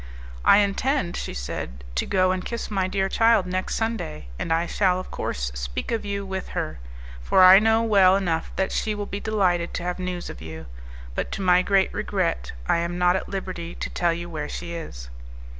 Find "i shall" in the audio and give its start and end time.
4.51-4.99